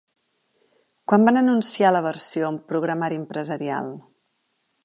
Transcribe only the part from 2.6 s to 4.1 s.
programari empresarial?